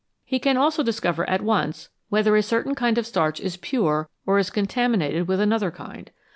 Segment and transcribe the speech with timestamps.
[0.25, 4.39] He can also discover at once whether a certain kind of starch is pure or
[4.39, 6.09] is contaminated with another kind.